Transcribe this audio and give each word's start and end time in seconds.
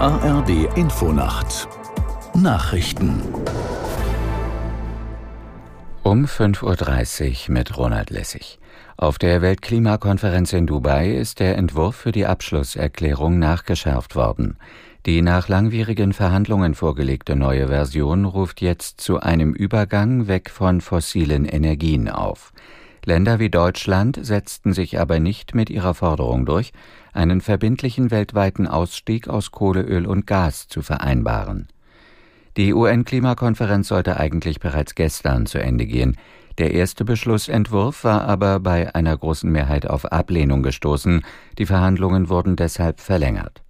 ARD 0.00 0.66
Infonacht 0.76 1.68
Nachrichten 2.34 3.20
um 6.02 6.24
5.30 6.24 7.50
Uhr 7.50 7.52
mit 7.52 7.76
Ronald 7.76 8.08
Lessig. 8.08 8.58
Auf 8.96 9.18
der 9.18 9.42
Weltklimakonferenz 9.42 10.54
in 10.54 10.66
Dubai 10.66 11.10
ist 11.10 11.38
der 11.38 11.58
Entwurf 11.58 11.96
für 11.96 12.12
die 12.12 12.24
Abschlusserklärung 12.24 13.38
nachgeschärft 13.38 14.16
worden. 14.16 14.56
Die 15.04 15.20
nach 15.20 15.48
langwierigen 15.48 16.14
Verhandlungen 16.14 16.74
vorgelegte 16.74 17.36
neue 17.36 17.68
Version 17.68 18.24
ruft 18.24 18.62
jetzt 18.62 19.02
zu 19.02 19.20
einem 19.20 19.52
Übergang 19.52 20.28
weg 20.28 20.48
von 20.48 20.80
fossilen 20.80 21.44
Energien 21.44 22.08
auf. 22.08 22.54
Länder 23.04 23.38
wie 23.38 23.50
Deutschland 23.50 24.18
setzten 24.20 24.72
sich 24.72 25.00
aber 25.00 25.20
nicht 25.20 25.54
mit 25.54 25.70
ihrer 25.70 25.94
Forderung 25.94 26.46
durch, 26.46 26.72
einen 27.12 27.40
verbindlichen 27.40 28.10
weltweiten 28.10 28.66
Ausstieg 28.66 29.28
aus 29.28 29.50
Kohle, 29.50 29.82
Öl 29.82 30.06
und 30.06 30.26
Gas 30.26 30.68
zu 30.68 30.82
vereinbaren. 30.82 31.68
Die 32.56 32.74
UN-Klimakonferenz 32.74 33.88
sollte 33.88 34.18
eigentlich 34.18 34.60
bereits 34.60 34.94
gestern 34.94 35.46
zu 35.46 35.58
Ende 35.58 35.86
gehen. 35.86 36.16
Der 36.58 36.74
erste 36.74 37.04
Beschlussentwurf 37.04 38.04
war 38.04 38.24
aber 38.26 38.60
bei 38.60 38.94
einer 38.94 39.16
großen 39.16 39.50
Mehrheit 39.50 39.86
auf 39.86 40.04
Ablehnung 40.04 40.62
gestoßen. 40.62 41.22
Die 41.58 41.66
Verhandlungen 41.66 42.28
wurden 42.28 42.56
deshalb 42.56 43.00
verlängert. 43.00 43.62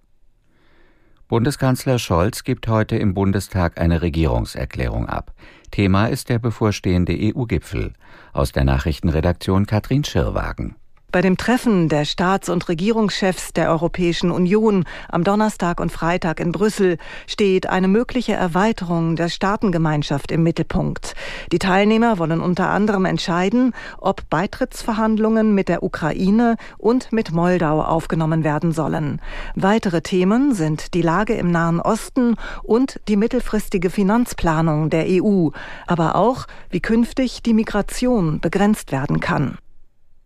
Bundeskanzler 1.31 1.97
Scholz 1.97 2.43
gibt 2.43 2.67
heute 2.67 2.97
im 2.97 3.13
Bundestag 3.13 3.79
eine 3.79 4.01
Regierungserklärung 4.01 5.07
ab. 5.07 5.33
Thema 5.71 6.07
ist 6.07 6.27
der 6.27 6.39
bevorstehende 6.39 7.17
EU-Gipfel. 7.17 7.93
Aus 8.33 8.51
der 8.51 8.65
Nachrichtenredaktion 8.65 9.65
Katrin 9.65 10.03
Schirrwagen. 10.03 10.75
Bei 11.11 11.21
dem 11.21 11.35
Treffen 11.35 11.89
der 11.89 12.05
Staats- 12.05 12.47
und 12.47 12.69
Regierungschefs 12.69 13.51
der 13.51 13.69
Europäischen 13.69 14.31
Union 14.31 14.85
am 15.09 15.25
Donnerstag 15.25 15.81
und 15.81 15.91
Freitag 15.91 16.39
in 16.39 16.53
Brüssel 16.53 16.97
steht 17.27 17.67
eine 17.67 17.89
mögliche 17.89 18.31
Erweiterung 18.31 19.17
der 19.17 19.27
Staatengemeinschaft 19.27 20.31
im 20.31 20.41
Mittelpunkt. 20.43 21.15
Die 21.51 21.59
Teilnehmer 21.59 22.17
wollen 22.17 22.39
unter 22.39 22.69
anderem 22.69 23.03
entscheiden, 23.03 23.73
ob 23.97 24.29
Beitrittsverhandlungen 24.29 25.53
mit 25.53 25.67
der 25.67 25.83
Ukraine 25.83 26.55
und 26.77 27.11
mit 27.11 27.33
Moldau 27.33 27.81
aufgenommen 27.81 28.45
werden 28.45 28.71
sollen. 28.71 29.19
Weitere 29.53 30.01
Themen 30.01 30.53
sind 30.55 30.93
die 30.93 31.01
Lage 31.01 31.33
im 31.33 31.51
Nahen 31.51 31.81
Osten 31.81 32.35
und 32.63 33.01
die 33.09 33.17
mittelfristige 33.17 33.89
Finanzplanung 33.89 34.89
der 34.89 35.07
EU, 35.09 35.49
aber 35.87 36.15
auch, 36.15 36.47
wie 36.69 36.79
künftig 36.79 37.43
die 37.43 37.53
Migration 37.53 38.39
begrenzt 38.39 38.93
werden 38.93 39.19
kann. 39.19 39.57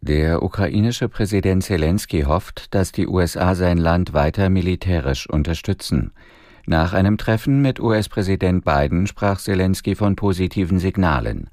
Der 0.08 0.44
ukrainische 0.44 1.09
Präsident 1.09 1.64
Zelensky 1.64 2.25
hofft, 2.28 2.75
dass 2.75 2.92
die 2.92 3.08
USA 3.08 3.56
sein 3.56 3.80
Land 3.80 4.14
weiter 4.14 4.52
militärisch 4.52 5.28
unterstützen. 5.28 6.11
Nach 6.67 6.94
einem 6.94 7.17
Treffen 7.17 7.64
mit 7.64 7.80
US-Präsident 7.80 8.64
Biden 8.64 9.08
sprach 9.08 9.39
Zelensky 9.39 9.95
von 9.95 10.16
positiven 10.16 10.78
Signalen. 10.78 11.50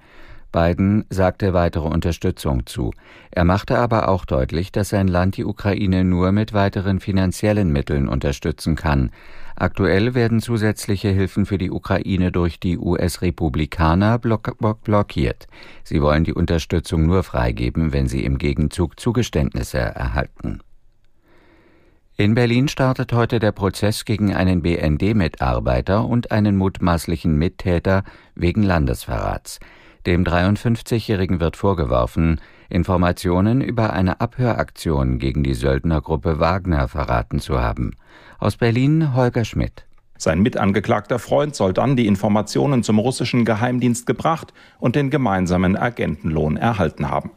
Biden 0.52 1.04
sagte 1.08 1.54
weitere 1.54 1.88
Unterstützung 1.88 2.66
zu. 2.66 2.92
Er 3.30 3.44
machte 3.44 3.78
aber 3.78 4.08
auch 4.08 4.26
deutlich, 4.26 4.70
dass 4.70 4.90
sein 4.90 5.08
Land 5.08 5.38
die 5.38 5.44
Ukraine 5.44 6.04
nur 6.04 6.30
mit 6.30 6.52
weiteren 6.52 7.00
finanziellen 7.00 7.72
Mitteln 7.72 8.06
unterstützen 8.06 8.76
kann. 8.76 9.10
Aktuell 9.56 10.14
werden 10.14 10.40
zusätzliche 10.40 11.08
Hilfen 11.08 11.46
für 11.46 11.58
die 11.58 11.70
Ukraine 11.70 12.30
durch 12.32 12.60
die 12.60 12.78
US-Republikaner 12.78 14.18
block 14.18 14.56
blockiert. 14.84 15.46
Sie 15.84 16.00
wollen 16.02 16.24
die 16.24 16.34
Unterstützung 16.34 17.06
nur 17.06 17.22
freigeben, 17.22 17.92
wenn 17.92 18.06
sie 18.06 18.24
im 18.24 18.38
Gegenzug 18.38 19.00
Zugeständnisse 19.00 19.78
erhalten. 19.78 20.60
In 22.18 22.34
Berlin 22.34 22.68
startet 22.68 23.12
heute 23.14 23.40
der 23.40 23.52
Prozess 23.52 24.04
gegen 24.04 24.34
einen 24.34 24.62
BND-Mitarbeiter 24.62 26.04
und 26.04 26.30
einen 26.30 26.56
mutmaßlichen 26.56 27.36
Mittäter 27.36 28.04
wegen 28.34 28.62
Landesverrats. 28.62 29.58
Dem 30.06 30.24
53-Jährigen 30.24 31.38
wird 31.38 31.56
vorgeworfen, 31.56 32.40
Informationen 32.68 33.60
über 33.60 33.92
eine 33.92 34.20
Abhöraktion 34.20 35.18
gegen 35.18 35.44
die 35.44 35.54
Söldnergruppe 35.54 36.40
Wagner 36.40 36.88
verraten 36.88 37.38
zu 37.38 37.60
haben. 37.60 37.92
Aus 38.38 38.56
Berlin 38.56 39.14
Holger 39.14 39.44
Schmidt. 39.44 39.86
Sein 40.18 40.40
mitangeklagter 40.40 41.20
Freund 41.20 41.54
soll 41.54 41.72
dann 41.72 41.96
die 41.96 42.08
Informationen 42.08 42.82
zum 42.82 42.98
russischen 42.98 43.44
Geheimdienst 43.44 44.06
gebracht 44.06 44.52
und 44.80 44.96
den 44.96 45.10
gemeinsamen 45.10 45.76
Agentenlohn 45.76 46.56
erhalten 46.56 47.08
haben. 47.08 47.30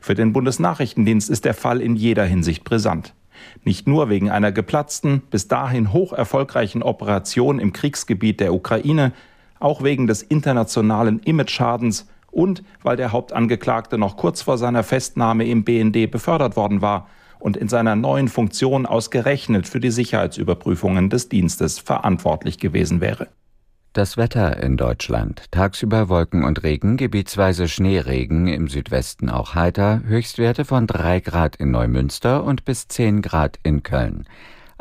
Für 0.00 0.14
den 0.14 0.32
Bundesnachrichtendienst 0.32 1.28
ist 1.28 1.44
der 1.44 1.54
Fall 1.54 1.82
in 1.82 1.96
jeder 1.96 2.24
Hinsicht 2.24 2.64
brisant. 2.64 3.14
Nicht 3.64 3.86
nur 3.86 4.08
wegen 4.08 4.30
einer 4.30 4.52
geplatzten, 4.52 5.20
bis 5.30 5.48
dahin 5.48 5.92
hoch 5.92 6.12
erfolgreichen 6.12 6.82
Operation 6.82 7.58
im 7.58 7.72
Kriegsgebiet 7.72 8.40
der 8.40 8.54
Ukraine, 8.54 9.12
auch 9.60 9.84
wegen 9.84 10.06
des 10.06 10.22
internationalen 10.22 11.20
Imageschadens 11.20 12.08
und 12.30 12.62
weil 12.82 12.96
der 12.96 13.12
Hauptangeklagte 13.12 13.98
noch 13.98 14.16
kurz 14.16 14.42
vor 14.42 14.58
seiner 14.58 14.82
Festnahme 14.82 15.46
im 15.46 15.64
BND 15.64 16.10
befördert 16.10 16.56
worden 16.56 16.82
war 16.82 17.08
und 17.38 17.56
in 17.56 17.68
seiner 17.68 17.96
neuen 17.96 18.28
Funktion 18.28 18.86
ausgerechnet 18.86 19.66
für 19.66 19.80
die 19.80 19.90
Sicherheitsüberprüfungen 19.90 21.10
des 21.10 21.28
Dienstes 21.28 21.78
verantwortlich 21.78 22.58
gewesen 22.58 23.00
wäre. 23.00 23.28
Das 23.92 24.16
Wetter 24.16 24.62
in 24.62 24.76
Deutschland. 24.76 25.50
Tagsüber 25.50 26.08
Wolken 26.08 26.44
und 26.44 26.62
Regen, 26.62 26.96
gebietsweise 26.96 27.66
Schneeregen, 27.66 28.46
im 28.46 28.68
Südwesten 28.68 29.28
auch 29.28 29.56
heiter, 29.56 30.02
Höchstwerte 30.06 30.64
von 30.64 30.86
3 30.86 31.18
Grad 31.18 31.56
in 31.56 31.72
Neumünster 31.72 32.44
und 32.44 32.64
bis 32.64 32.86
10 32.86 33.20
Grad 33.20 33.58
in 33.64 33.82
Köln. 33.82 34.26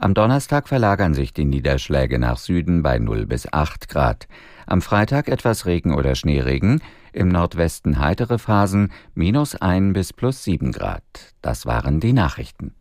Am 0.01 0.13
Donnerstag 0.13 0.69
verlagern 0.69 1.13
sich 1.13 1.33
die 1.33 1.43
Niederschläge 1.43 2.19
nach 2.19 2.37
Süden 2.37 2.83
bei 2.83 2.99
0 2.99 3.25
bis 3.25 3.51
8 3.51 3.89
Grad. 3.89 4.29
Am 4.65 4.81
Freitag 4.81 5.27
etwas 5.27 5.65
Regen 5.65 5.93
oder 5.93 6.15
Schneeregen, 6.15 6.81
im 7.11 7.27
Nordwesten 7.27 7.99
heitere 7.99 8.39
Phasen, 8.39 8.93
minus 9.13 9.55
1 9.55 9.91
bis 9.93 10.13
plus 10.13 10.45
7 10.45 10.71
Grad. 10.71 11.03
Das 11.41 11.65
waren 11.65 11.99
die 11.99 12.13
Nachrichten. 12.13 12.78